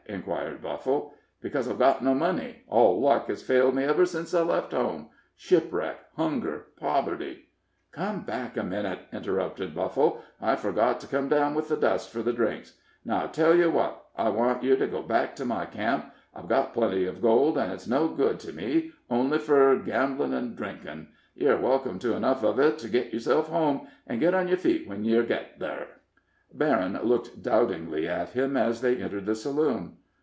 [0.09, 1.13] inquired Buffle.
[1.41, 5.07] "Because I've got no money; all luck has failed me ever since I left home
[5.37, 7.47] shipwreck, hunger, poverty"
[7.93, 10.21] "Come back a minute," interrupted Buffle.
[10.41, 12.77] "I forgot to come down with the dust for the drinks.
[13.05, 16.49] Now I tell yer what I want yer to go back to my camp I've
[16.49, 21.07] got plenty uv gold, an' it's no good to me, only fur gamblin' an' drinkin';
[21.35, 24.89] yer welcome to enough uv it to git yerself home, an' git on yer feet
[24.89, 25.87] when yer get thar."
[26.53, 29.95] Berryn looked doubtingly at him as they entered the saloon.